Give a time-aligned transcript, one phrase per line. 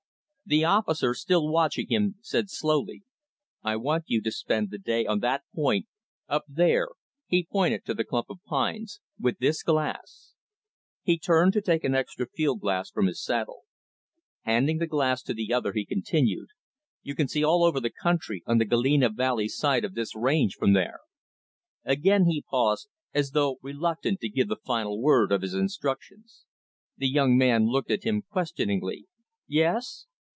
[0.51, 3.03] The officer, still watching him, said slowly,
[3.63, 5.87] "I want you to spend the day on that point,
[6.27, 6.89] up there,"
[7.25, 10.33] he pointed to the clump of pines, "with this glass."
[11.03, 13.61] He turned to take an extra field glass from his saddle.
[14.41, 16.49] Handing the glass to the other, he continued
[17.01, 20.55] "You can see all over the country, on the Galena Valley side of this range,
[20.55, 20.99] from there."
[21.85, 26.43] Again he paused, as though reluctant to give the final word of his instructions.
[26.97, 29.05] The young man looked at him, questioningly.
[29.47, 30.07] "Yes?"